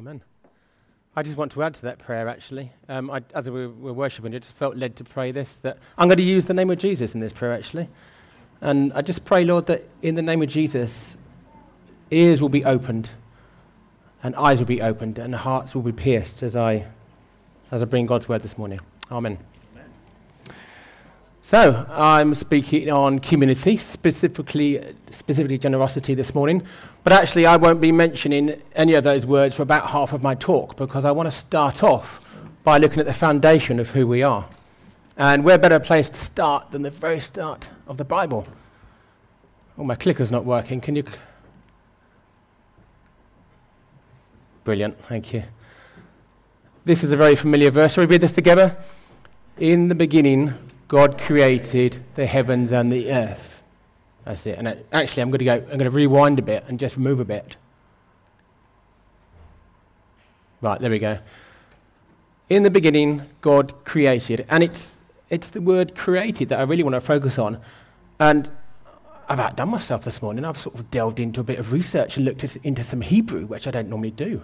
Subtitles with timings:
[0.00, 0.22] Amen.
[1.14, 2.72] I just want to add to that prayer, actually.
[2.88, 6.08] Um, I, as we were worshipping, I just felt led to pray this that I'm
[6.08, 7.86] going to use the name of Jesus in this prayer, actually.
[8.62, 11.18] And I just pray, Lord, that in the name of Jesus,
[12.10, 13.10] ears will be opened,
[14.22, 16.86] and eyes will be opened, and hearts will be pierced as I,
[17.70, 18.80] as I bring God's word this morning.
[19.12, 19.36] Amen.
[21.42, 26.62] So, I'm speaking on community, specifically, specifically generosity this morning.
[27.02, 30.34] But actually, I won't be mentioning any of those words for about half of my
[30.34, 32.20] talk because I want to start off
[32.62, 34.46] by looking at the foundation of who we are.
[35.16, 38.46] And where better place to start than the very start of the Bible?
[39.78, 40.80] Oh, my clicker's not working.
[40.80, 41.04] Can you.
[41.06, 41.18] Cl-
[44.64, 45.44] Brilliant, thank you.
[46.84, 47.94] This is a very familiar verse.
[47.94, 48.76] Shall we read this together?
[49.58, 50.52] In the beginning,
[50.90, 53.62] God created the heavens and the earth.
[54.24, 54.58] That's it.
[54.58, 55.54] And actually, I'm going to go.
[55.54, 57.56] I'm going to rewind a bit and just remove a bit.
[60.60, 61.20] Right there we go.
[62.48, 66.94] In the beginning, God created, and it's it's the word created that I really want
[66.94, 67.60] to focus on.
[68.18, 68.50] And
[69.28, 70.44] I've outdone myself this morning.
[70.44, 73.68] I've sort of delved into a bit of research and looked into some Hebrew, which
[73.68, 74.42] I don't normally do.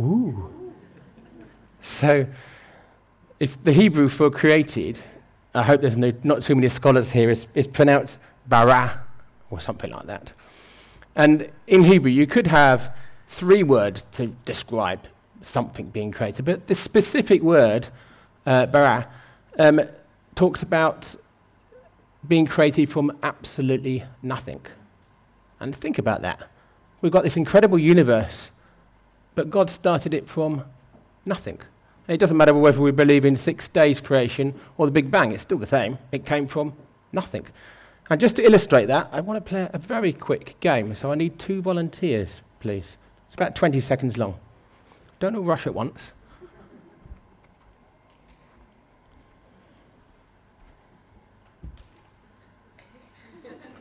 [0.00, 0.50] Ooh.
[1.82, 2.28] So,
[3.38, 5.02] if the Hebrew for created
[5.54, 9.02] I hope there's no, not too many scholars here, is pronounced bara
[9.50, 10.32] or something like that.
[11.14, 12.94] And in Hebrew, you could have
[13.28, 15.06] three words to describe
[15.42, 17.88] something being created, but this specific word,
[18.46, 19.08] uh, bara,
[19.58, 19.80] um,
[20.34, 21.14] talks about
[22.26, 24.60] being created from absolutely nothing.
[25.60, 26.48] And think about that.
[27.00, 28.50] We've got this incredible universe,
[29.34, 30.64] but God started it from
[31.24, 31.60] nothing.
[32.06, 35.42] It doesn't matter whether we believe in six days creation or the Big Bang, it's
[35.42, 35.98] still the same.
[36.12, 36.74] It came from
[37.12, 37.46] nothing.
[38.10, 40.94] And just to illustrate that, I want to play a very quick game.
[40.94, 42.98] So I need two volunteers, please.
[43.24, 44.38] It's about 20 seconds long.
[45.18, 46.12] Don't all rush at once.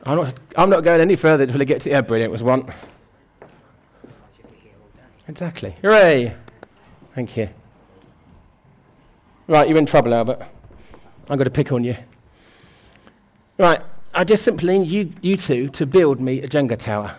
[0.06, 1.90] I'm not, I'm not going any further until I get to.
[1.90, 2.72] Yeah, brilliant, was one.
[5.28, 5.76] Exactly.
[5.82, 6.36] Hooray!
[7.16, 7.50] Thank you.
[9.48, 10.42] Right, you're in trouble, Albert.
[11.30, 11.96] I'm going to pick on you.
[13.58, 13.82] Right,
[14.14, 17.16] I just simply need you, you two to build me a Jenga tower.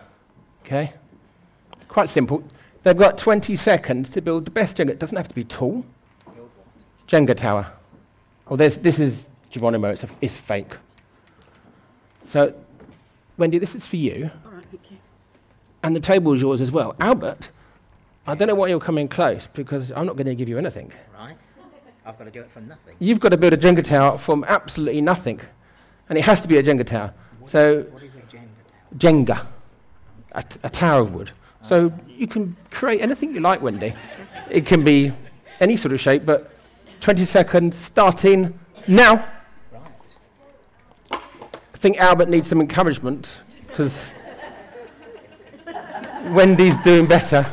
[0.64, 0.92] Okay?
[1.88, 2.42] Quite simple.
[2.82, 4.90] They've got 20 seconds to build the best Jenga.
[4.90, 5.84] It doesn't have to be tall.
[7.06, 7.66] Jenga tower.
[8.46, 9.90] Oh, well, this is Geronimo.
[9.90, 10.76] It's, a, it's fake.
[12.24, 12.54] So,
[13.36, 14.30] Wendy, this is for you.
[14.46, 14.96] All right, thank you.
[15.82, 16.96] And the table is yours as well.
[17.00, 17.50] Albert,
[18.26, 20.90] I don't know why you're coming close because I'm not going to give you anything.
[21.14, 21.36] Right.
[22.06, 22.96] I've got to do it from nothing.
[22.98, 25.40] You've got to build a Jenga tower from absolutely nothing.
[26.08, 27.14] And it has to be a Jenga tower.
[27.38, 28.98] What so, is, what is a Jenga tower?
[28.98, 29.46] Jenga,
[30.32, 31.30] a, t- a tower of wood.
[31.62, 33.94] So you can create anything you like, Wendy.
[34.50, 35.12] It can be
[35.60, 36.50] any sort of shape, but
[37.00, 39.26] 20 seconds starting now.
[39.72, 39.82] Right.
[41.10, 44.12] I think Albert needs some encouragement because
[46.26, 47.46] Wendy's doing better.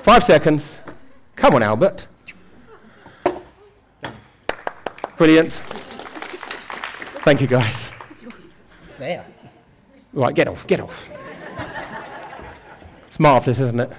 [0.00, 0.79] Five seconds.
[1.40, 2.06] Come on, Albert.
[5.16, 5.54] Brilliant.
[7.24, 7.92] Thank you, guys.
[8.98, 9.24] There.
[10.12, 11.08] Right, get off, get off.
[13.06, 13.90] It's marvellous, isn't it?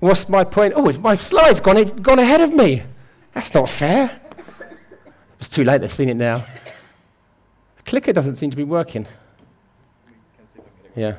[0.00, 0.72] What's my point?
[0.74, 2.82] Oh, my slide's gone, gone ahead of me.
[3.34, 4.20] That's not fair.
[5.38, 6.46] It's too late, they've seen it now.
[7.76, 9.06] The clicker doesn't seem to be working.
[10.96, 11.16] Yeah.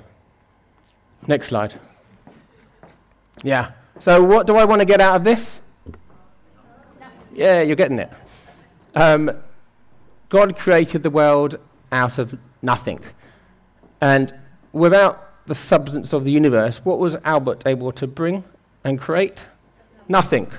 [1.28, 1.80] Next slide.
[3.46, 3.74] Yeah.
[4.00, 5.62] So, what do I want to get out of this?
[7.32, 8.12] Yeah, you're getting it.
[8.96, 9.32] Um,
[10.30, 11.60] God created the world
[11.92, 13.00] out of nothing.
[14.02, 14.34] And
[14.74, 18.44] without the substance of the universe, what was Albert able to bring
[18.84, 19.48] and create?
[20.10, 20.52] Nothing.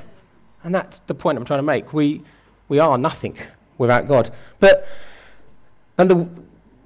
[0.62, 1.92] And that's the point I'm trying to make.
[1.92, 2.22] We,
[2.68, 3.36] we are nothing
[3.78, 4.32] without God.
[4.60, 4.86] But,
[5.98, 6.28] and the,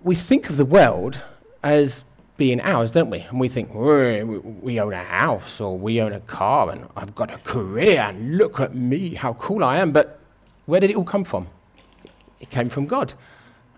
[0.03, 1.23] we think of the world
[1.63, 2.05] as
[2.41, 3.19] being ours, don't we?
[3.19, 7.31] And we think, we, own a house or we own a car and I've got
[7.31, 9.93] a career and look at me, how cool I am.
[9.93, 10.19] But
[10.65, 11.49] where did it all come from?
[12.41, 13.13] It came from God.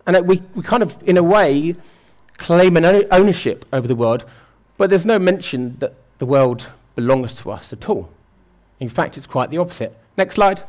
[0.06, 1.74] And we, we kind of, in a way,
[2.38, 4.24] claim an ownership over the world,
[4.78, 8.12] but there's no mention that the world belongs to us at all.
[8.78, 9.98] In fact, it's quite the opposite.
[10.16, 10.62] Next slide.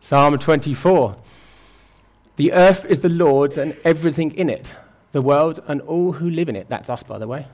[0.00, 1.16] Psalm 24.
[2.36, 4.76] The earth is the Lord's and everything in it,
[5.12, 6.68] the world and all who live in it.
[6.68, 7.46] That's us, by the way.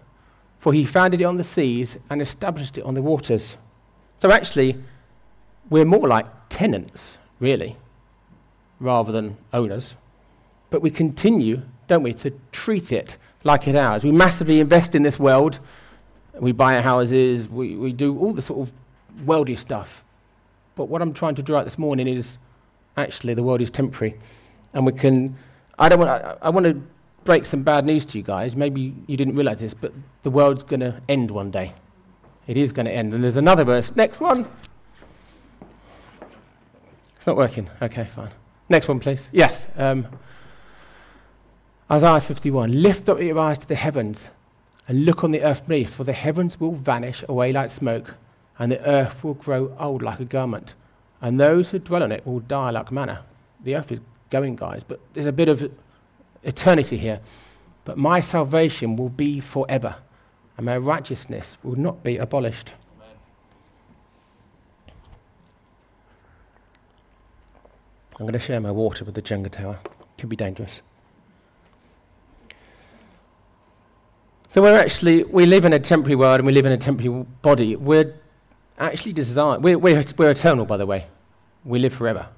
[0.58, 3.56] For he founded it on the seas and established it on the waters.
[4.18, 4.76] So actually,
[5.70, 7.76] we're more like tenants, really,
[8.78, 9.94] rather than owners.
[10.70, 11.62] But we continue
[11.92, 14.02] don't we, to treat it like it's ours.
[14.02, 15.58] We massively invest in this world.
[16.34, 18.74] We buy houses, we, we do all the sort of
[19.26, 20.02] worldly stuff.
[20.74, 22.38] But what I'm trying to draw out this morning is
[22.96, 24.18] actually the world is temporary.
[24.74, 25.36] And we can,
[25.78, 26.82] I don't want, I, I want to
[27.24, 28.56] break some bad news to you guys.
[28.56, 29.92] Maybe you didn't realize this, but
[30.22, 31.74] the world's going to end one day.
[32.46, 33.14] It is going to end.
[33.14, 33.94] And there's another verse.
[33.94, 34.48] Next one.
[37.16, 37.68] It's not working.
[37.80, 38.30] Okay, fine.
[38.68, 39.30] Next one, please.
[39.32, 39.68] Yes.
[39.76, 40.06] Um,
[41.90, 44.30] Isaiah 51 Lift up your eyes to the heavens
[44.88, 48.14] and look on the earth beneath, for the heavens will vanish away like smoke,
[48.58, 50.74] and the earth will grow old like a garment,
[51.20, 53.24] and those who dwell on it will die like manna.
[53.62, 54.00] The earth is
[54.32, 55.70] going, guys, but there's a bit of
[56.42, 57.20] eternity here.
[57.84, 59.96] But my salvation will be forever,
[60.56, 62.72] and my righteousness will not be abolished.
[68.14, 69.78] I'm going to share my water with the Jenga tower.
[70.18, 70.82] Could be dangerous.
[74.48, 77.24] So we're actually we live in a temporary world and we live in a temporary
[77.40, 77.74] body.
[77.74, 78.14] We're
[78.78, 79.64] actually designed.
[79.64, 81.06] We're, we're, we're eternal, by the way.
[81.64, 82.28] We live forever.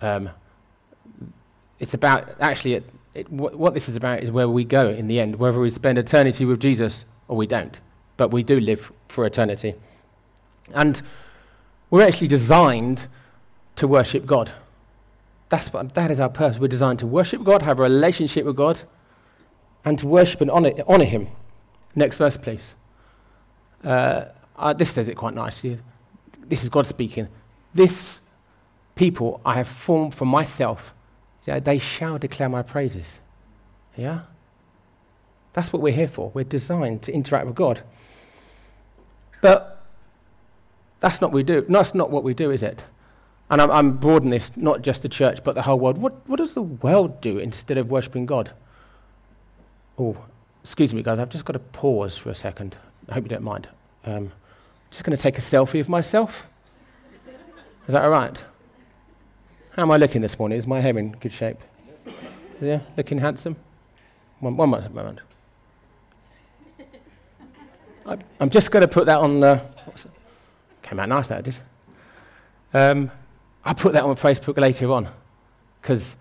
[0.00, 0.30] Um,
[1.78, 5.08] it's about actually it, it, what, what this is about is where we go in
[5.08, 7.80] the end, whether we spend eternity with Jesus or we don't.
[8.16, 9.74] But we do live for eternity,
[10.74, 11.02] and
[11.90, 13.08] we're actually designed
[13.76, 14.52] to worship God.
[15.48, 16.58] That's what, that is our purpose.
[16.58, 18.82] We're designed to worship God, have a relationship with God,
[19.84, 21.28] and to worship and honor, honor Him.
[21.94, 22.74] Next verse, please.
[23.84, 24.26] Uh,
[24.56, 25.78] uh, this says it quite nicely.
[26.40, 27.28] This is God speaking.
[27.74, 28.20] This
[28.94, 30.94] people I have formed for myself,
[31.46, 33.20] they shall declare my praises.
[33.96, 34.22] Yeah?
[35.52, 36.30] That's what we're here for.
[36.34, 37.82] We're designed to interact with God.
[39.40, 39.82] But
[41.00, 41.64] that's not, we do.
[41.68, 42.86] that's not what we do, is it?
[43.48, 45.98] And I'm, I'm broadening this, not just the church, but the whole world.
[45.98, 48.52] What, what does the world do instead of worshipping God?
[49.98, 50.16] Oh,
[50.62, 52.76] excuse me, guys, I've just got to pause for a second.
[53.08, 53.68] I hope you don't mind.
[54.04, 54.32] Um,
[54.90, 56.48] just going to take a selfie of myself.
[57.86, 58.36] Is that all right?
[59.76, 60.56] How am I looking this morning?
[60.56, 61.58] Is my hair in good shape?
[62.62, 63.56] Yeah, looking handsome?
[64.40, 65.20] One, one moment.
[68.06, 69.44] I, am just going to put that on.
[69.44, 69.62] Uh,
[70.80, 71.58] came out nice, that did.
[72.72, 73.10] Um,
[73.66, 75.10] I'll put that on Facebook later on
[75.82, 76.16] because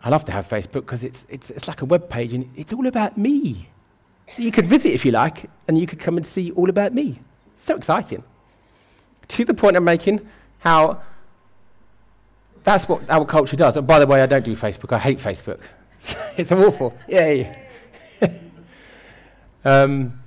[0.00, 2.72] I love to have Facebook because it's, it's, it's like a web page and it's
[2.72, 3.68] all about me.
[4.34, 6.92] So you could visit if you like and you could come and see all about
[6.92, 7.20] me.
[7.58, 8.24] So exciting.
[9.28, 10.28] To the point I'm making,
[10.58, 11.00] how
[12.66, 13.76] that's what our culture does.
[13.76, 14.92] And by the way, I don't do Facebook.
[14.92, 15.60] I hate Facebook.
[16.36, 16.98] it's awful.
[17.06, 17.64] Yay.
[19.64, 20.20] um,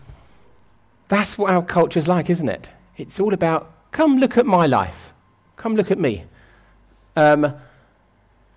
[1.10, 2.72] that's what our culture's like, isn't it?
[2.96, 5.12] It's all about, come look at my life.
[5.58, 6.24] Come look at me.
[7.18, 7.56] Um,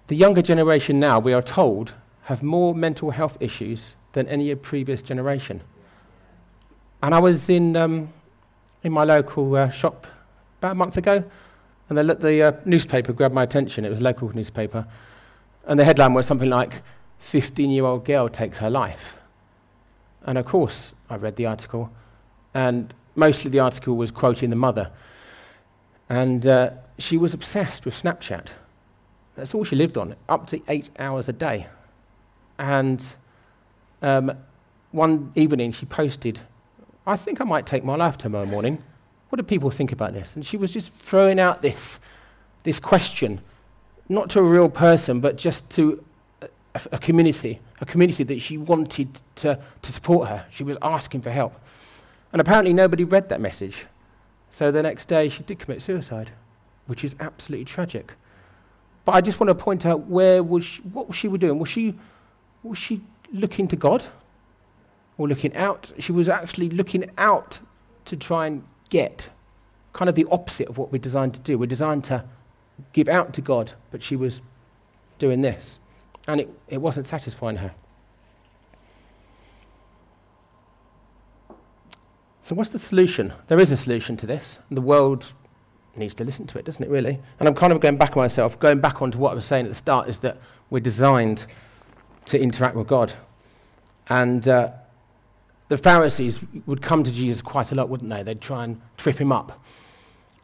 [0.06, 1.94] the younger generation now, we are told,
[2.26, 5.61] have more mental health issues than any previous generation.
[7.02, 8.12] And I was in, um,
[8.84, 10.06] in my local uh, shop
[10.61, 11.25] about a month ago,
[11.99, 13.85] and the, the uh, newspaper grabbed my attention.
[13.85, 14.87] It was a local newspaper.
[15.67, 16.83] And the headline was something like
[17.19, 19.19] 15 year old girl takes her life.
[20.25, 21.91] And of course, I read the article,
[22.55, 24.91] and mostly the article was quoting the mother.
[26.09, 28.49] And uh, she was obsessed with Snapchat.
[29.37, 31.67] That's all she lived on, up to eight hours a day.
[32.59, 33.15] And
[34.00, 34.33] um,
[34.93, 36.41] one evening she posted,
[37.06, 38.82] I think I might take my life tomorrow morning.
[39.32, 40.36] What do people think about this?
[40.36, 42.01] And she was just throwing out this,
[42.65, 43.41] this question,
[44.10, 46.05] not to a real person, but just to
[46.43, 46.48] a,
[46.93, 50.44] a community, a community that she wanted to, to support her.
[50.51, 51.58] She was asking for help.
[52.32, 53.86] And apparently nobody read that message.
[54.51, 56.31] So the next day she did commit suicide,
[56.84, 58.12] which is absolutely tragic.
[59.06, 61.58] But I just want to point out where was she, what was she doing?
[61.58, 61.94] Was she,
[62.62, 63.01] was she
[63.32, 64.05] looking to God
[65.17, 65.91] or looking out?
[66.01, 67.60] She was actually looking out
[68.05, 69.31] to try and get
[69.94, 71.56] kind of the opposite of what we're designed to do.
[71.56, 72.25] We're designed to
[72.93, 74.43] give out to God, but she was
[75.19, 75.81] doing this.
[76.29, 77.72] And it, it wasn't satisfying her.
[82.43, 83.32] So, what's the solution?
[83.49, 84.58] There is a solution to this.
[84.70, 85.32] The world
[85.96, 87.19] needs to listen to it, doesn't it, really?
[87.41, 89.65] And I'm kind of going back on myself, going back onto what I was saying
[89.65, 91.46] at the start, is that we're designed
[92.27, 93.15] to interact with God.
[94.08, 94.72] And uh,
[95.72, 98.22] the Pharisees would come to Jesus quite a lot, wouldn't they?
[98.22, 99.62] They'd try and trip him up.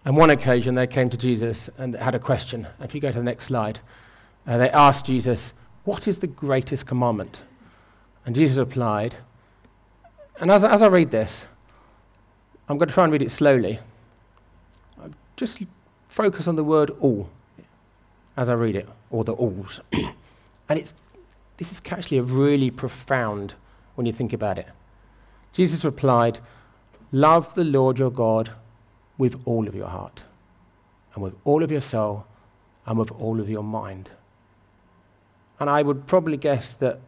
[0.06, 2.66] On one occasion, they came to Jesus and had a question.
[2.80, 3.80] If you go to the next slide,
[4.46, 5.52] uh, they asked Jesus,
[5.84, 7.42] What is the greatest commandment?
[8.24, 9.16] And Jesus replied,
[10.40, 11.46] and as, as I read this,
[12.68, 13.80] I'm going to try and read it slowly
[15.38, 15.62] just
[16.08, 17.30] focus on the word all
[18.36, 19.80] as I read it, or the alls.
[19.92, 20.94] and it's,
[21.56, 23.54] this is actually a really profound
[23.96, 24.68] when you think about it.
[25.52, 26.40] Jesus replied,
[27.10, 28.50] Love the Lord your God
[29.16, 30.24] with all of your heart,
[31.14, 32.26] and with all of your soul,
[32.86, 34.10] and with all of your mind.
[35.60, 37.00] And I would probably guess that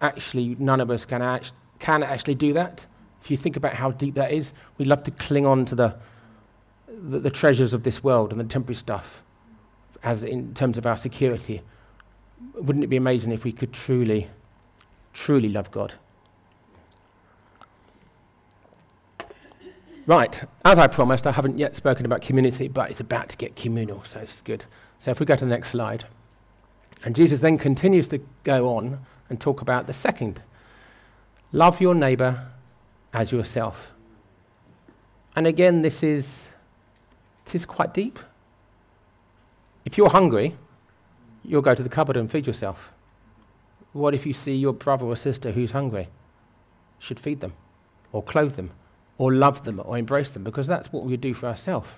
[0.00, 2.86] actually none of us can, act- can actually do that.
[3.22, 5.96] If you think about how deep that is, we love to cling on to the,
[6.88, 9.22] the, the treasures of this world and the temporary stuff
[10.04, 11.62] as in terms of our security.
[12.54, 14.28] Wouldn't it be amazing if we could truly,
[15.14, 15.94] truly love God?
[20.06, 23.56] Right, as I promised, I haven't yet spoken about community, but it's about to get
[23.56, 24.66] communal, so it's good.
[24.98, 26.04] So if we go to the next slide.
[27.04, 30.42] And Jesus then continues to go on and talk about the second
[31.52, 32.48] love your neighbor
[33.12, 33.92] as yourself.
[35.36, 36.50] And again, this is,
[37.44, 38.18] this is quite deep.
[39.84, 40.56] If you're hungry,
[41.44, 42.92] you'll go to the cupboard and feed yourself.
[43.92, 46.08] What if you see your brother or sister who's hungry?
[46.98, 47.52] Should feed them,
[48.12, 48.70] or clothe them,
[49.18, 51.88] or love them, or embrace them, because that's what we do for ourselves.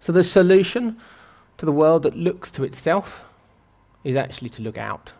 [0.00, 0.96] So the solution
[1.58, 3.28] to the world that looks to itself
[4.02, 5.12] is actually to look out.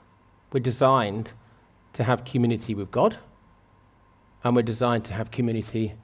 [0.53, 1.33] We're designed
[1.93, 3.19] to have community with God,
[4.43, 5.95] and we're designed to have community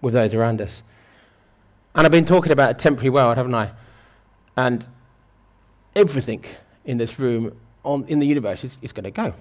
[0.00, 0.82] with those around us.
[1.94, 3.70] And I've been talking about a temporary world, haven't I?
[4.56, 4.88] And
[5.94, 6.44] everything
[6.84, 9.34] in this room on, in the universe is, is going to go.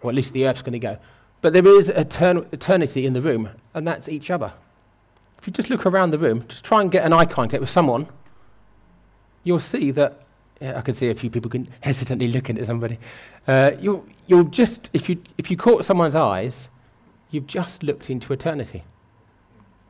[0.00, 0.98] Or at least the earth's going to go.
[1.40, 4.52] But there is etern- eternity in the room, and that's each other.
[5.38, 7.70] If you just look around the room, just try and get an eye contact with
[7.70, 8.08] someone,
[9.44, 10.22] you'll see that.
[10.60, 12.98] Yeah, I can see a few people can hesitantly looking at somebody.
[13.46, 16.70] Uh, you'll, you'll just, if you, if you caught someone's eyes,
[17.30, 18.82] you've just looked into eternity.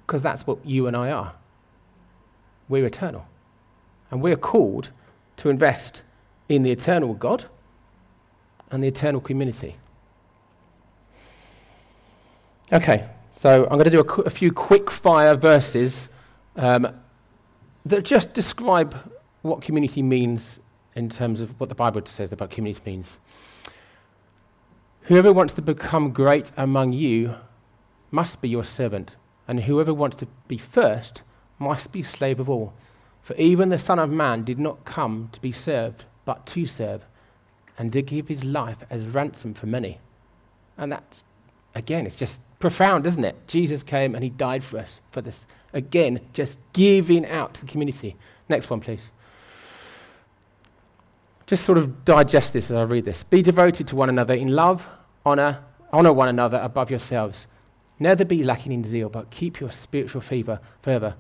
[0.05, 1.35] Because that's what you and I are.
[2.69, 3.29] We're eternal.
[4.11, 4.91] And we're called
[5.37, 6.03] to invest
[6.49, 7.45] in the eternal God
[8.71, 9.77] and the eternal community.
[12.73, 16.09] Okay, so I'm going to do a, qu- a few quick fire verses
[16.57, 16.89] um,
[17.85, 18.97] that just describe
[19.43, 20.59] what community means
[20.97, 23.21] in terms of what the Bible says about community means.
[25.03, 27.37] Whoever wants to become great among you
[28.11, 29.15] must be your servant,
[29.47, 31.23] and whoever wants to be first
[31.61, 32.73] must be slave of all.
[33.23, 37.07] For even the Son of Man did not come to be served, but to serve,
[37.79, 40.01] and to give his life as ransom for many.
[40.77, 41.23] And that's,
[41.77, 43.37] again, it's just profound, isn't it?
[43.47, 45.47] Jesus came and he died for us, for this.
[45.73, 48.17] Again, just giving out to the community.
[48.49, 49.13] Next one, please.
[51.47, 53.23] Just sort of digest this as I read this.
[53.23, 54.89] Be devoted to one another in love,
[55.25, 57.47] honor, honor one another above yourselves.
[57.99, 61.15] Never be lacking in zeal, but keep your spiritual fervor,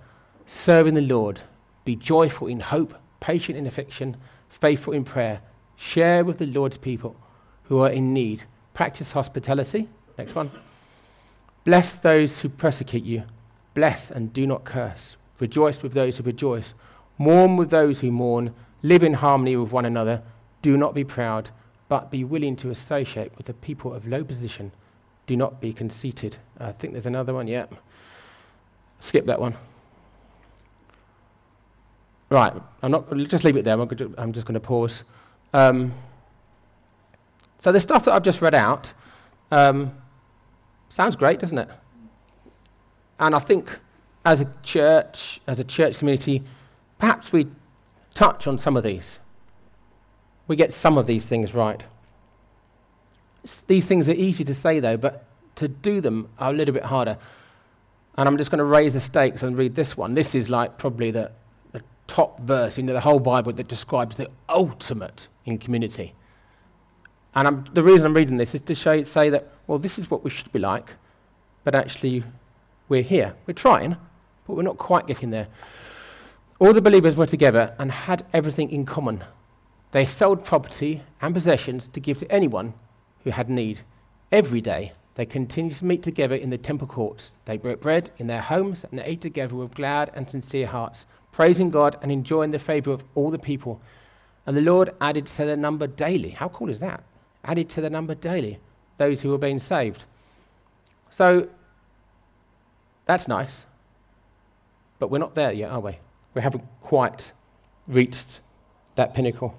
[0.46, 1.40] Serve in the Lord.
[1.84, 4.16] Be joyful in hope, patient in affliction,
[4.48, 5.40] faithful in prayer.
[5.76, 7.16] Share with the Lord's people
[7.64, 8.44] who are in need.
[8.74, 9.88] Practice hospitality.
[10.18, 10.50] Next one.
[11.64, 13.24] Bless those who persecute you.
[13.74, 15.16] Bless and do not curse.
[15.38, 16.74] Rejoice with those who rejoice.
[17.18, 18.54] Mourn with those who mourn.
[18.82, 20.22] Live in harmony with one another.
[20.62, 21.50] Do not be proud,
[21.88, 24.72] but be willing to associate with the people of low position.
[25.26, 26.38] Do not be conceited.
[26.58, 27.48] I think there's another one.
[27.48, 27.66] Yeah.
[29.00, 29.54] Skip that one.
[32.28, 33.74] Right, I'm not, just leave it there.
[33.80, 35.04] I'm, just going to pause.
[35.52, 35.94] Um,
[37.58, 38.92] so the stuff that I've just read out
[39.52, 39.96] um,
[40.88, 41.68] sounds great, doesn't it?
[43.18, 43.78] And I think
[44.24, 46.42] as a church, as a church community,
[46.98, 47.46] perhaps we
[48.14, 49.20] touch on some of these.
[50.48, 51.82] We get some of these things right.
[53.66, 55.24] These things are easy to say, though, but
[55.56, 57.18] to do them are a little bit harder.
[58.16, 60.14] And I'm just going to raise the stakes and read this one.
[60.14, 61.30] This is like probably the
[62.06, 66.14] top verse in the whole Bible that describes the ultimate in community.
[67.34, 70.10] And I'm, the reason I'm reading this is to show, say that, well, this is
[70.10, 70.94] what we should be like,
[71.64, 72.24] but actually
[72.88, 73.34] we're here.
[73.46, 73.96] We're trying,
[74.46, 75.48] but we're not quite getting there.
[76.58, 79.24] All the believers were together and had everything in common.
[79.90, 82.74] They sold property and possessions to give to anyone
[83.24, 83.80] who had need.
[84.32, 87.34] Every day, they continued to meet together in the temple courts.
[87.44, 91.68] They broke bread in their homes and ate together with glad and sincere hearts praising
[91.68, 93.82] God and enjoying the favor of all the people.
[94.46, 96.30] And the Lord added to their number daily.
[96.30, 97.02] How cool is that?
[97.44, 98.58] Added to their number daily
[98.98, 100.04] those who were being saved.
[101.10, 101.48] So
[103.06, 103.64] that's nice.
[104.98, 105.98] But we're not there yet, are we?
[106.34, 107.32] We haven't quite
[107.86, 108.40] reached
[108.94, 109.56] that pinnacle.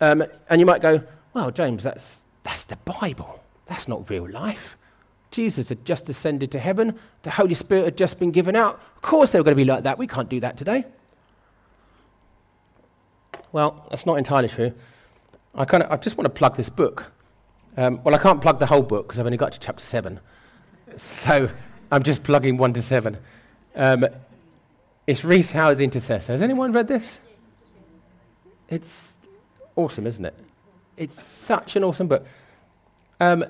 [0.00, 1.02] Um, and you might go,
[1.32, 3.42] well, James, that's, that's the Bible.
[3.66, 4.76] That's not real life.
[5.30, 8.74] Jesus had just ascended to heaven, the Holy Spirit had just been given out.
[8.96, 9.96] Of course, they were going to be like that.
[9.96, 10.84] We can't do that today.
[13.50, 14.72] Well, that's not entirely true.
[15.54, 17.12] I, kind of, I just want to plug this book.
[17.76, 20.20] Um, well, I can't plug the whole book because I've only got to chapter 7.
[20.96, 21.50] So
[21.90, 23.16] I'm just plugging 1 to 7.
[23.74, 24.06] Um,
[25.06, 26.32] it's Rees Howells Intercessor.
[26.32, 27.18] Has anyone read this?
[28.68, 29.16] It's
[29.76, 30.34] awesome, isn't it?
[30.96, 32.26] It's such an awesome book.
[33.20, 33.44] Um,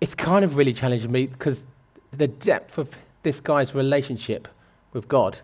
[0.00, 1.66] it's kind of really challenging me because
[2.12, 2.90] the depth of
[3.22, 4.48] this guy's relationship
[4.92, 5.40] with God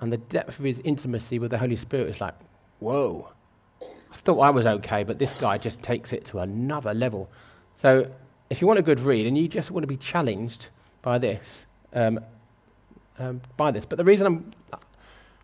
[0.00, 2.34] and the depth of his intimacy with the Holy Spirit is like,
[2.80, 3.33] whoa.
[4.14, 7.28] I thought I was okay, but this guy just takes it to another level.
[7.74, 8.08] So,
[8.48, 10.68] if you want a good read and you just want to be challenged
[11.02, 12.20] by this, um,
[13.18, 13.84] um, by this.
[13.84, 14.52] But the reason I'm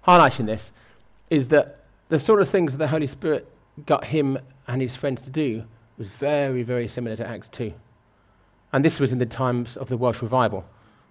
[0.07, 0.73] highlighting this
[1.31, 3.49] is that the sort of things that the Holy Spirit
[3.87, 5.65] got him and his friends to do
[5.99, 7.73] was very, very similar to Acts 2.
[8.73, 10.65] And this was in the times of the Welsh revival.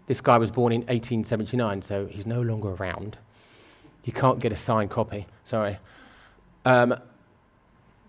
[0.06, 3.18] This guy was born in 1879, so he's no longer around.
[4.06, 5.78] You can't get a signed copy, sorry.
[6.66, 6.96] Um,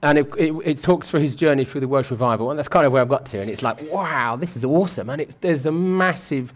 [0.02, 2.86] and it, it, it, talks through his journey through the Welsh revival, and that's kind
[2.86, 3.40] of where I've got to.
[3.40, 5.10] And it's like, wow, this is awesome.
[5.10, 6.54] And there's a massive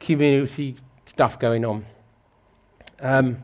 [0.00, 1.84] community stuff going on.
[3.00, 3.42] Um,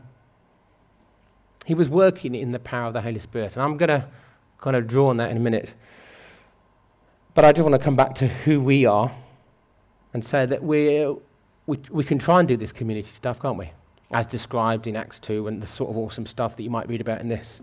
[1.65, 4.07] he was working in the power of the Holy Spirit, and I'm going to
[4.59, 5.73] kind of draw on that in a minute.
[7.35, 9.11] But I just want to come back to who we are
[10.13, 11.05] and say that we
[11.65, 13.71] we, we can try and do this community stuff, can't we?
[14.11, 17.01] As described in Acts 2 and the sort of awesome stuff that you might read
[17.01, 17.61] about in this.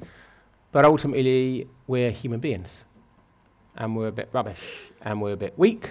[0.72, 2.84] But ultimately, we're human beings.
[3.76, 4.90] And we're a bit rubbish.
[5.02, 5.90] And we're a bit weak.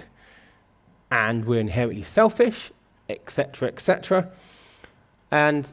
[1.10, 2.70] And we're inherently selfish,
[3.08, 4.30] etc., etc.
[5.30, 5.72] And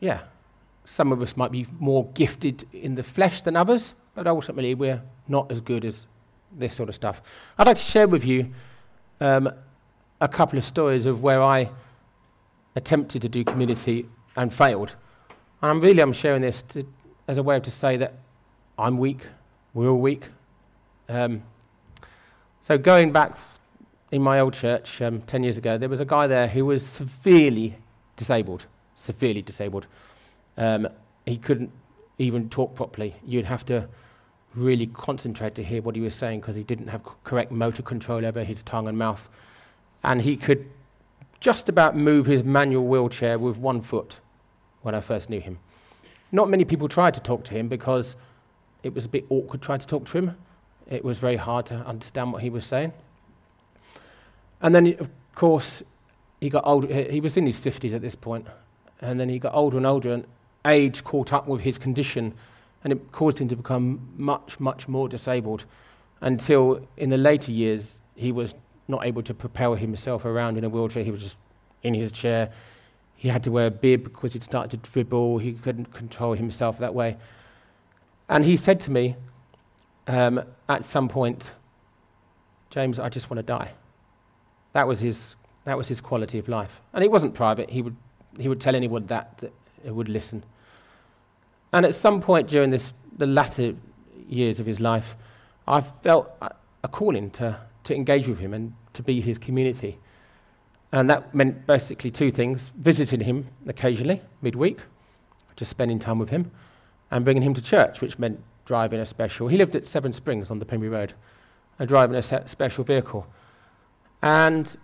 [0.00, 0.22] yeah,
[0.84, 5.02] some of us might be more gifted in the flesh than others, but ultimately, we're
[5.28, 6.06] not as good as
[6.52, 7.22] this sort of stuff.
[7.58, 8.52] I'd like to share with you
[9.20, 9.50] um,
[10.20, 11.70] a couple of stories of where I
[12.74, 14.06] attempted to do community
[14.36, 14.96] and failed.
[15.62, 16.86] And I'm really I'm sharing this to,
[17.28, 18.14] as a way to say that
[18.82, 19.20] I'm weak,
[19.74, 20.24] we're all weak.
[21.08, 21.44] Um,
[22.60, 23.38] so going back
[24.10, 26.84] in my old church um, 10 years ago, there was a guy there who was
[26.84, 27.76] severely
[28.16, 29.86] disabled, severely disabled.
[30.56, 30.88] Um,
[31.24, 31.70] he couldn't
[32.18, 33.14] even talk properly.
[33.24, 33.88] You'd have to
[34.56, 38.26] really concentrate to hear what he was saying because he didn't have correct motor control
[38.26, 39.28] over his tongue and mouth.
[40.02, 40.68] And he could
[41.38, 44.18] just about move his manual wheelchair with one foot
[44.80, 45.60] when I first knew him.
[46.32, 48.16] Not many people tried to talk to him because
[48.82, 50.36] it was a bit awkward trying to talk to him.
[50.90, 52.92] It was very hard to understand what he was saying.
[54.60, 55.82] And then, of course,
[56.40, 56.86] he got older.
[57.10, 58.46] He was in his 50s at this point.
[59.00, 60.26] And then he got older and older, and
[60.66, 62.34] age caught up with his condition
[62.84, 65.64] and it caused him to become much, much more disabled
[66.20, 68.54] until in the later years he was
[68.88, 71.04] not able to propel himself around in a wheelchair.
[71.04, 71.36] He was just
[71.82, 72.50] in his chair.
[73.16, 75.38] He had to wear a bib because he'd started to dribble.
[75.38, 77.16] He couldn't control himself that way.
[78.28, 79.16] And he said to me
[80.06, 81.52] um, at some point,
[82.70, 83.72] James, I just want to die.
[84.72, 86.80] That was his, that was his quality of life.
[86.92, 87.70] And it wasn't private.
[87.70, 87.96] He would,
[88.38, 89.52] he would tell anyone that, that
[89.94, 90.42] would listen.
[91.72, 93.74] And at some point during this, the latter
[94.28, 95.16] years of his life,
[95.66, 99.98] I felt a calling to, to engage with him and to be his community.
[100.90, 104.78] And that meant basically two things visiting him occasionally, midweek,
[105.56, 106.50] just spending time with him,
[107.12, 109.46] and bringing him to church, which meant driving a special.
[109.46, 111.14] He lived at Seven Springs on the Pembury Road,
[111.78, 113.26] and driving a special vehicle.
[114.22, 114.76] And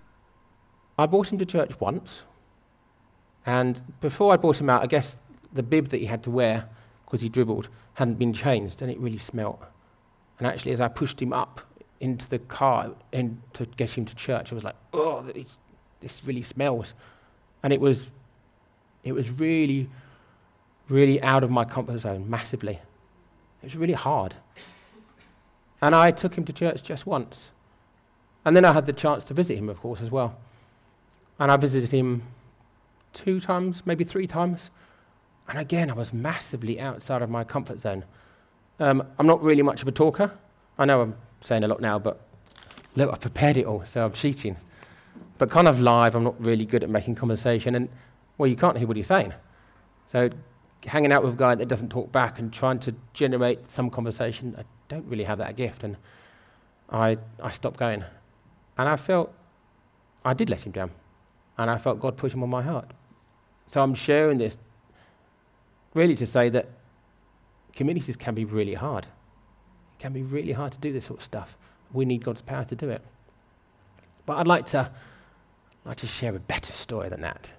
[0.99, 2.23] I brought him to church once,
[3.47, 6.69] and before I brought him out, I guess the bib that he had to wear
[7.05, 9.62] because he dribbled, hadn't been changed, and it really smelt.
[10.38, 11.62] And actually, as I pushed him up
[12.01, 15.23] into the car in, to get him to church, I was like, oh,
[16.01, 16.93] this really smells.
[17.62, 18.11] And it was,
[19.05, 19.88] it was really,
[20.88, 22.74] really out of my comfort zone, massively.
[23.62, 24.35] It was really hard.
[25.81, 27.51] And I took him to church just once.
[28.44, 30.37] And then I had the chance to visit him, of course, as well.
[31.38, 32.22] And I visited him
[33.12, 34.70] two times, maybe three times.
[35.48, 38.05] And again, I was massively outside of my comfort zone.
[38.81, 40.33] Um, I'm not really much of a talker.
[40.79, 42.20] I know I'm saying a lot now, but
[42.96, 44.57] look, I've prepared it all, so I'm cheating.
[45.38, 47.88] But kind of live, I'm not really good at making conversation, and
[48.37, 49.33] well, you can't hear what he's saying.
[50.07, 50.31] So
[50.87, 54.55] hanging out with a guy that doesn't talk back and trying to generate some conversation,
[54.59, 55.97] I don't really have that gift, and
[56.91, 58.05] I, I stopped going.
[58.77, 59.33] And I felt
[60.25, 60.91] I did let him down,
[61.57, 62.91] and I felt God put him on my heart.
[63.67, 64.57] So I'm sharing this
[65.95, 66.69] really to say that
[67.73, 69.05] communities can be really hard.
[69.05, 71.57] It can be really hard to do this sort of stuff.
[71.93, 73.03] We need God's power to do it.
[74.27, 74.91] But I'd like to,
[75.85, 77.53] like to share a better story than that.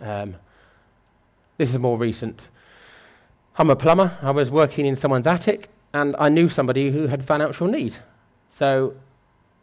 [0.00, 0.36] Um,
[1.56, 2.48] this is more recent.
[3.56, 4.16] I'm a plumber.
[4.22, 7.96] I was working in someone's attic, and I knew somebody who had financial need.
[8.48, 8.94] So,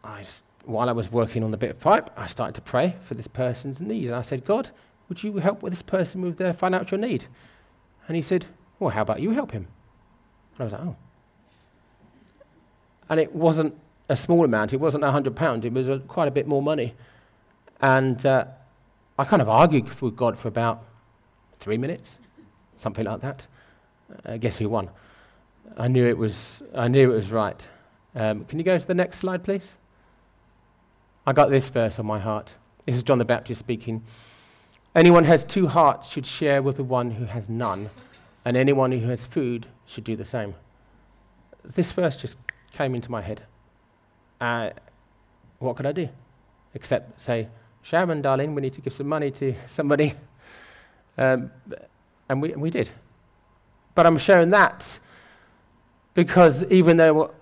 [0.02, 0.24] I,
[0.64, 3.28] while I was working on the bit of pipe, I started to pray for this
[3.28, 4.08] person's needs.
[4.08, 4.70] And I said, God,
[5.08, 7.26] would you help with this person with their financial need?
[8.06, 8.46] And he said,
[8.78, 9.66] Well, how about you help him?
[10.52, 10.96] And I was like, Oh.
[13.08, 13.78] And it wasn't
[14.08, 16.94] a small amount, it wasn't £100, it was a, quite a bit more money.
[17.80, 18.46] And uh,
[19.18, 20.84] I kind of argued with God for about
[21.62, 22.18] three minutes,
[22.76, 23.46] something like that.
[24.26, 24.90] Uh, guess who won?
[25.76, 27.66] I knew it was, I knew it was right.
[28.14, 29.76] Um, can you go to the next slide, please?
[31.24, 32.56] I got this verse on my heart.
[32.84, 34.02] This is John the Baptist speaking.
[34.94, 37.90] Anyone who has two hearts should share with the one who has none,
[38.44, 40.54] and anyone who has food should do the same.
[41.64, 42.36] This verse just
[42.72, 43.42] came into my head.
[44.40, 44.70] Uh,
[45.60, 46.08] what could I do?
[46.74, 47.48] Except say,
[47.82, 50.14] Sharon, darling, we need to give some money to somebody.
[51.18, 51.50] Um,
[52.28, 52.90] and, we, and we did.
[53.94, 54.98] But I'm sharing that
[56.14, 57.32] because even though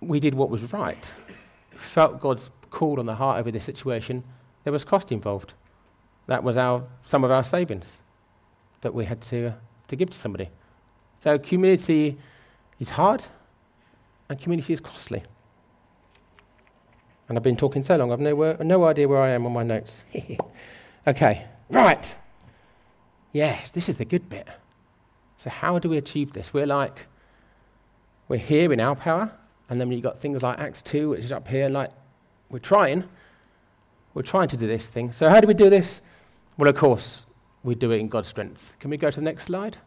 [0.00, 1.12] we did what was right,
[1.76, 4.22] felt God's call on the heart over this situation,
[4.64, 5.54] there was cost involved.
[6.26, 8.00] That was our, some of our savings
[8.82, 9.54] that we had to,
[9.88, 10.48] to give to somebody.
[11.18, 12.16] So community
[12.78, 13.24] is hard
[14.28, 15.22] and community is costly.
[17.28, 19.62] And I've been talking so long, I've no, no idea where I am on my
[19.62, 20.04] notes.
[21.06, 22.16] okay, right.
[23.32, 24.48] Yes, this is the good bit.
[25.36, 26.52] So, how do we achieve this?
[26.52, 27.06] We're like,
[28.28, 29.32] we're here in our power,
[29.68, 31.90] and then you've got things like Acts 2, which is up here, like,
[32.48, 33.04] we're trying.
[34.12, 35.12] We're trying to do this thing.
[35.12, 36.02] So, how do we do this?
[36.58, 37.24] Well, of course,
[37.62, 38.76] we do it in God's strength.
[38.80, 39.78] Can we go to the next slide?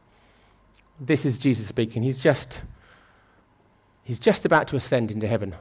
[1.00, 2.04] This is Jesus speaking.
[2.04, 2.62] He's just,
[4.04, 5.56] he's just about to ascend into heaven.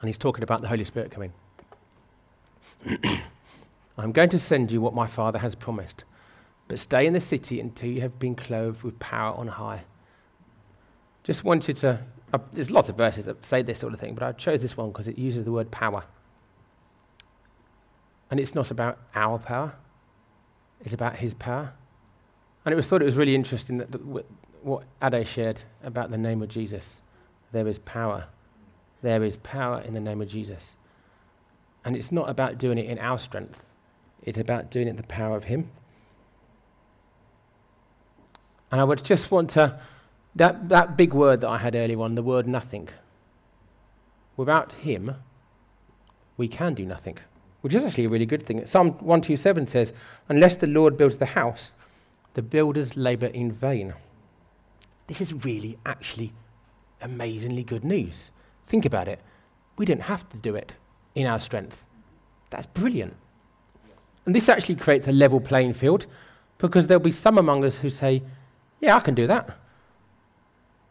[0.00, 1.32] And he's talking about the Holy Spirit coming.
[3.98, 6.04] I'm going to send you what my Father has promised,
[6.68, 9.84] but stay in the city until you have been clothed with power on high.
[11.24, 12.00] Just wanted to,
[12.32, 14.76] uh, there's lots of verses that say this sort of thing, but I chose this
[14.76, 16.04] one because it uses the word power.
[18.30, 19.74] And it's not about our power,
[20.80, 21.72] it's about his power.
[22.64, 23.98] And it was thought it was really interesting that the,
[24.62, 27.02] what Ade shared about the name of Jesus.
[27.50, 28.26] There is power.
[29.02, 30.76] There is power in the name of Jesus.
[31.84, 33.71] And it's not about doing it in our strength,
[34.22, 35.70] it's about doing it the power of Him.
[38.70, 39.78] And I would just want to,
[40.34, 42.88] that, that big word that I had earlier on, the word nothing.
[44.36, 45.16] Without Him,
[46.36, 47.18] we can do nothing
[47.62, 48.64] which is actually a really good thing.
[48.66, 49.94] Psalm 127 says,
[50.28, 51.74] Unless the Lord builds the house,
[52.34, 53.94] the builders labor in vain.
[55.06, 56.32] This is really, actually,
[57.00, 58.32] amazingly good news.
[58.66, 59.20] Think about it.
[59.78, 60.74] We didn't have to do it
[61.14, 61.86] in our strength.
[62.50, 63.14] That's brilliant.
[64.26, 66.06] And this actually creates a level playing field
[66.58, 68.22] because there'll be some among us who say,
[68.80, 69.58] Yeah, I can do that.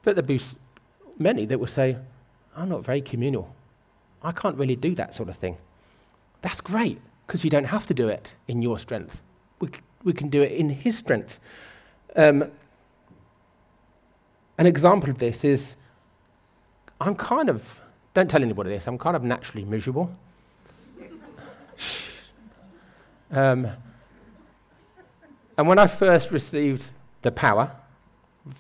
[0.04, 0.42] But there'll be
[1.18, 1.98] many that will say,
[2.56, 3.56] I'm not very communal.
[4.24, 5.58] I can't really do that sort of thing.
[6.42, 9.22] That's great because you don't have to do it in your strength.
[9.60, 11.40] We, c- we can do it in His strength.
[12.16, 12.52] Um,
[14.58, 15.76] an example of this is
[17.00, 17.82] I'm kind of,
[18.14, 20.14] don't tell anybody this, I'm kind of naturally miserable.
[23.32, 23.68] Um,
[25.58, 26.92] and when I first received
[27.22, 27.72] the power,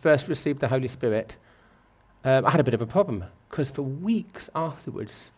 [0.02, 1.38] first received the Holy Spirit,
[2.24, 5.32] um, I had a bit of a problem because for weeks afterwards,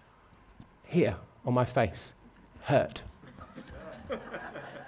[0.83, 1.15] here
[1.45, 2.13] on my face,
[2.61, 3.01] hurt.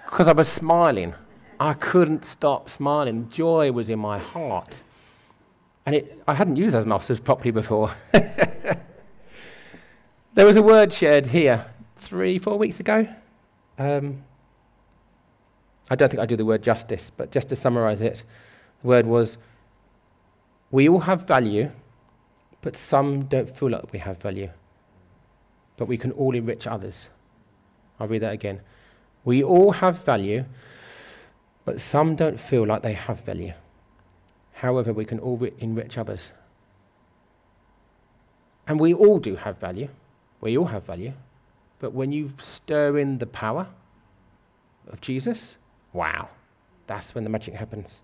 [0.04, 1.14] Because I was smiling.
[1.58, 3.28] I couldn't stop smiling.
[3.28, 4.82] Joy was in my heart.
[5.84, 7.92] And it, I hadn't used those muscles properly before.
[8.12, 8.76] there
[10.36, 13.08] was a word shared here three, four weeks ago.
[13.78, 14.22] Um,
[15.88, 18.24] I don't think I do the word justice, but just to summarize it,
[18.82, 19.38] the word was
[20.70, 21.70] we all have value,
[22.60, 24.50] but some don't feel like we have value.
[25.76, 27.08] But we can all enrich others.
[28.00, 28.60] I'll read that again.
[29.24, 30.44] We all have value,
[31.64, 33.52] but some don't feel like they have value.
[34.54, 36.32] However, we can all enrich others.
[38.66, 39.88] And we all do have value.
[40.40, 41.12] We all have value.
[41.78, 43.68] But when you stir in the power
[44.88, 45.58] of Jesus,
[45.96, 46.28] wow,
[46.86, 48.02] that's when the magic happens.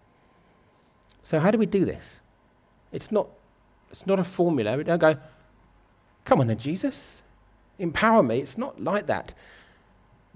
[1.23, 2.19] So, how do we do this?
[2.91, 3.29] It's not,
[3.91, 4.77] it's not a formula.
[4.77, 5.17] We don't go,
[6.25, 7.23] come on then, Jesus,
[7.79, 8.41] empower me.
[8.41, 9.35] It's not like that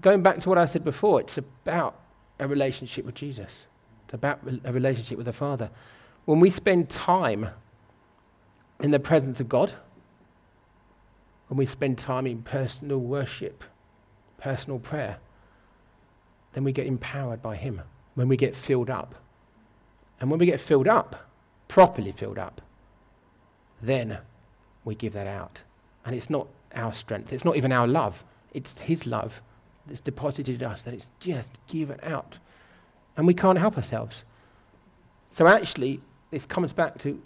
[0.01, 1.99] going back to what I said before, it's about
[2.39, 3.65] a relationship with Jesus.
[4.05, 5.69] It's about a relationship with the Father.
[6.25, 7.49] When we spend time
[8.81, 9.73] in the presence of God,
[11.47, 13.63] when we spend time in personal worship,
[14.37, 15.17] personal prayer,
[16.53, 17.81] then we get empowered by Him.
[18.15, 19.13] when we get filled up.
[20.19, 21.29] And when we get filled up,
[21.67, 22.63] properly filled up,
[23.79, 24.17] then
[24.83, 25.61] we give that out.
[26.03, 29.43] And it's not our strength, it's not even our love, it's His love
[29.85, 32.39] that's deposited in us, that it's just given out.
[33.15, 34.25] And we can't help ourselves.
[35.29, 37.21] So actually, this comes back to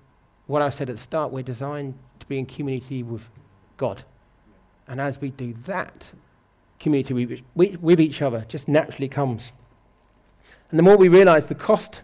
[0.47, 3.29] what I said at the start we're designed to be in community with
[3.77, 4.03] God.
[4.88, 6.12] And as we do that,
[6.82, 9.52] community with, each other just naturally comes.
[10.70, 12.02] And the more we realize the cost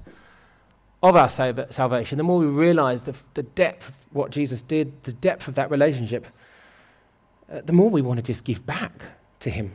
[1.04, 5.14] of our salvation, the more we realize the, the depth of what Jesus did, the
[5.14, 6.26] depth of that relationship,
[7.52, 9.04] uh, the more we want to just give back
[9.40, 9.72] to Him.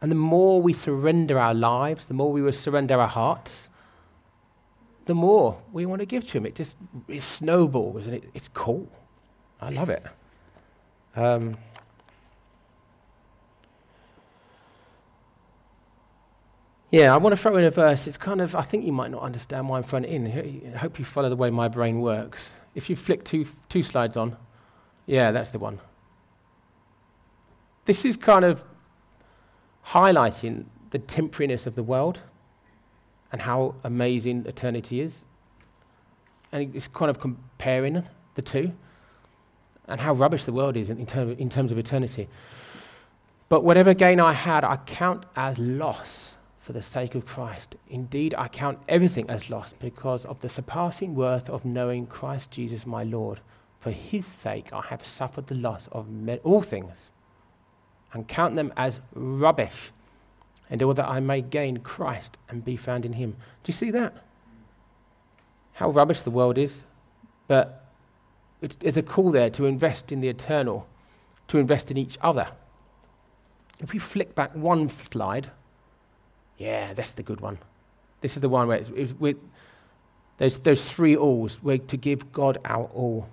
[0.00, 3.70] And the more we surrender our lives, the more we surrender our hearts,
[5.04, 6.46] the more we want to give to Him.
[6.46, 6.76] It just
[7.08, 8.88] it snowballs and it, it's cool.
[9.60, 10.04] I love it.
[11.14, 11.56] Um,
[16.92, 18.06] Yeah, I want to throw in a verse.
[18.06, 20.74] It's kind of, I think you might not understand why I'm throwing it in.
[20.74, 22.52] I hope you follow the way my brain works.
[22.74, 24.36] If you flick two, two slides on,
[25.06, 25.80] yeah, that's the one.
[27.86, 28.62] This is kind of
[29.86, 32.20] highlighting the temporariness of the world
[33.32, 35.24] and how amazing eternity is.
[36.52, 38.70] And it's kind of comparing the two
[39.88, 42.28] and how rubbish the world is in, term, in terms of eternity.
[43.48, 47.74] But whatever gain I had, I count as loss for the sake of Christ.
[47.88, 52.86] Indeed, I count everything as lost because of the surpassing worth of knowing Christ Jesus
[52.86, 53.40] my Lord.
[53.80, 56.06] For his sake, I have suffered the loss of
[56.44, 57.10] all things
[58.12, 59.90] and count them as rubbish
[60.70, 63.32] in order that I may gain Christ and be found in him.
[63.32, 64.14] Do you see that?
[65.72, 66.84] How rubbish the world is,
[67.48, 67.90] but
[68.60, 70.86] it's, it's a call there to invest in the eternal,
[71.48, 72.46] to invest in each other.
[73.80, 75.50] If we flick back one slide,
[76.58, 77.58] yeah, that's the good one.
[78.20, 79.14] This is the one where it's, it's,
[80.38, 81.58] there's, there's three alls.
[81.62, 83.28] We're to give God our all.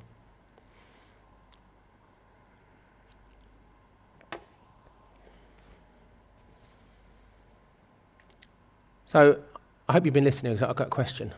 [9.06, 9.40] So
[9.88, 11.34] I hope you've been listening because I've got a question.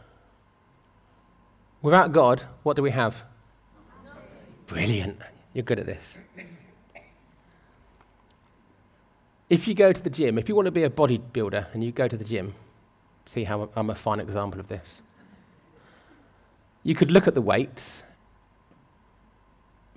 [1.81, 3.23] Without God, what do we have?
[4.67, 5.17] Brilliant.
[5.53, 6.17] You're good at this.
[9.51, 11.91] If you go to the gym, if you want to be a bodybuilder and you
[11.91, 12.55] go to the gym,
[13.25, 15.01] see how I'm a fine example of this.
[16.83, 18.03] You could look at the weights,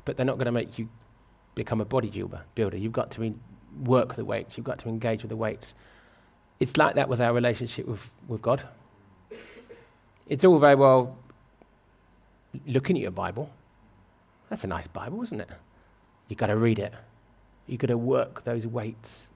[0.05, 0.89] but they're not going to make you
[1.55, 2.81] become a bodybuilder.
[2.81, 3.33] You've got to
[3.85, 5.77] work the weights, you've got to engage with the weights.
[6.59, 8.61] It's like that with our relationship with, with God.
[10.27, 11.17] It's all very well
[12.67, 13.49] looking at your Bible.
[14.51, 15.51] That's a nice Bible, isn't it?
[16.29, 16.93] You've got to read it.
[17.69, 19.29] You've got to work those weights.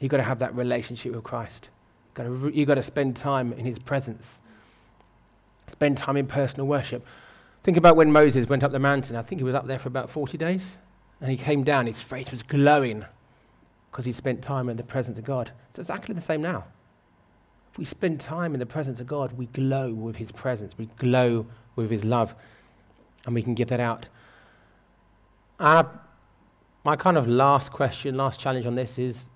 [0.00, 1.70] You've got to have that relationship with Christ.
[2.06, 4.38] You've got, to, you've got to spend time in His presence,
[5.66, 7.04] spend time in personal worship.
[7.62, 9.16] Think about when Moses went up the mountain.
[9.16, 10.78] I think he was up there for about 40 days.
[11.20, 13.04] And he came down, his face was glowing
[13.90, 15.50] because he spent time in the presence of God.
[15.68, 16.64] It's exactly the same now.
[17.72, 20.86] If we spend time in the presence of God, we glow with his presence, we
[20.98, 22.34] glow with his love,
[23.26, 24.08] and we can give that out.
[25.58, 25.88] And
[26.84, 29.30] my kind of last question, last challenge on this is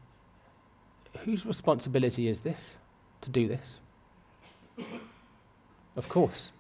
[1.19, 2.77] whose responsibility is this
[3.23, 3.81] to do this?
[5.97, 6.53] of course.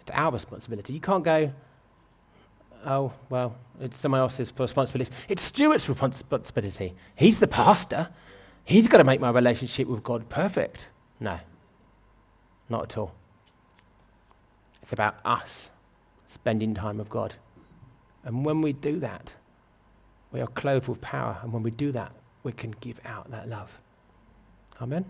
[0.00, 0.92] It's our responsibility.
[0.92, 1.52] You can't go,
[2.84, 5.10] oh, well, it's someone else's responsibility.
[5.28, 6.94] It's Stuart's responsibility.
[7.16, 8.08] He's the pastor.
[8.64, 10.88] He's got to make my relationship with God perfect.
[11.18, 11.38] No,
[12.68, 13.14] not at all.
[14.82, 15.70] It's about us
[16.26, 17.34] spending time with God.
[18.24, 19.34] And when we do that,
[20.32, 21.38] we are clothed with power.
[21.42, 22.12] And when we do that,
[22.46, 23.80] we can give out that love.
[24.80, 25.04] Amen.